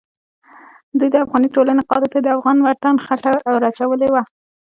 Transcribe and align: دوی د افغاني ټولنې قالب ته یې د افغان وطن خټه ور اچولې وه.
دوی 0.97 1.09
د 1.11 1.15
افغاني 1.23 1.49
ټولنې 1.55 1.81
قالب 1.89 2.09
ته 2.11 2.15
یې 2.19 2.23
د 2.25 2.29
افغان 2.37 2.57
وطن 2.61 2.95
خټه 3.05 3.31
ور 3.53 3.63
اچولې 3.69 4.09
وه. 4.13 4.21